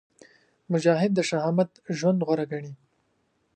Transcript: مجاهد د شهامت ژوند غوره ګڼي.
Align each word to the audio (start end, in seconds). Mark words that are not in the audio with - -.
مجاهد 0.71 1.11
د 1.15 1.19
شهامت 1.29 1.69
ژوند 1.97 2.19
غوره 2.27 2.45
ګڼي. 2.51 2.73